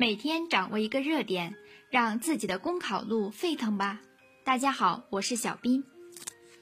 [0.00, 1.56] 每天掌握一个热点，
[1.90, 4.00] 让自己的公考路沸腾吧！
[4.44, 5.82] 大家好，我是小斌，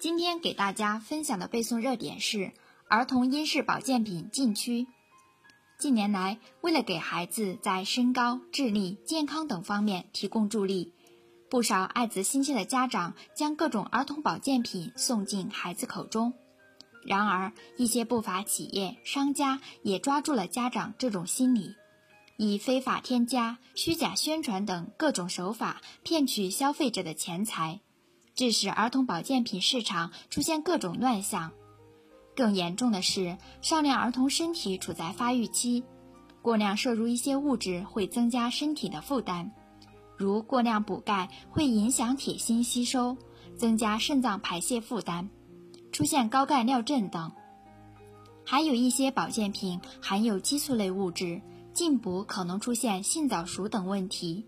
[0.00, 2.52] 今天给大家分享的背诵热点是
[2.88, 4.86] 儿童婴视保健品禁区。
[5.78, 10.94] 近年来，为了给孩子在身高、智力、健康等方面提供助力，
[11.50, 16.32] 不少爱子心切的家长将各种儿童保健品送进孩子口中。
[17.04, 21.74] 然而，一些不法企业、商家也抓住了家长这种心理。
[22.40, 27.80] 以非法添加、虚假宣传等各种手法骗取消费者的钱财，
[28.36, 31.50] 致使儿童保健品市场出现各种乱象。
[32.36, 35.82] 更严重的是，少量儿童身体处在发育期，
[36.40, 39.50] 过量摄入一些物质会增加身体的负担，
[40.16, 43.16] 如过量补钙会影响铁锌吸收，
[43.56, 45.28] 增加肾脏排泄负担，
[45.90, 47.32] 出现高钙尿症等。
[48.46, 51.42] 还有一些保健品含有激素类物质。
[51.78, 54.46] 进补可能出现性早熟等问题。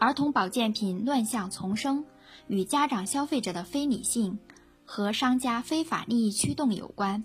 [0.00, 2.04] 儿童保健品乱象丛生，
[2.48, 4.40] 与家长消费者的非理性
[4.84, 7.22] 和商家非法利益驱动有关，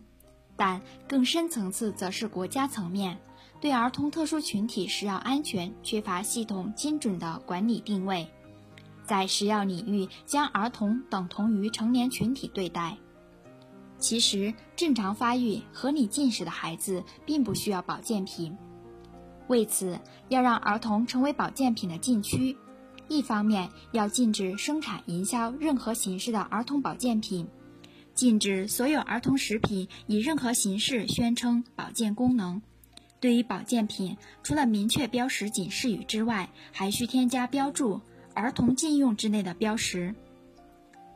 [0.58, 3.18] 但更深层次则是国家层面
[3.60, 8.28] 对儿童特殊群体食药安全缺乏系统精准的管理定位，
[9.08, 12.96] 在食药领域将儿童等同于成年群体对待。
[14.02, 18.58] 其实，正常发育、合理进食的孩子并不需要保健品。
[19.48, 22.58] 为此，要让儿童成为保健品的禁区。
[23.08, 27.48] 一方面，要禁止生产、营销任何形式的儿童保健品，
[28.16, 32.62] 禁止所有儿童食品以任何形式宣称保健功能。
[33.20, 38.02] 对于保健品，除了明确标识警示语之外，还需添加标注
[38.34, 40.16] “儿童禁用”之类的标识。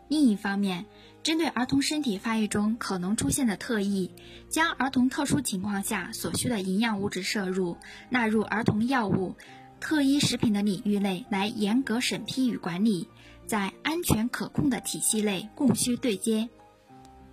[0.07, 0.85] 另一方面，
[1.23, 4.11] 针对儿童身体发育中可能出现的特异，
[4.49, 7.77] 将儿童特殊情况下所需的营养物质摄入
[8.09, 9.35] 纳入儿童药物、
[9.79, 13.07] 特医食品的领域内来严格审批与管理，
[13.47, 16.49] 在安全可控的体系内供需对接。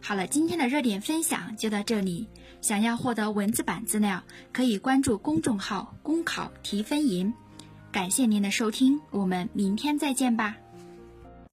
[0.01, 2.29] 好了，今天的热点分享就到这里。
[2.61, 4.23] 想要获得文字版资料，
[4.53, 7.35] 可以关注公众号“公考提分营”。
[7.93, 10.57] 感谢您的收听，我们明天再见吧。